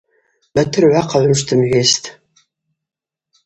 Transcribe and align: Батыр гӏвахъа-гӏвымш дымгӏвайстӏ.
Батыр 0.53 0.83
гӏвахъа-гӏвымш 0.91 1.39
дымгӏвайстӏ. 1.47 2.07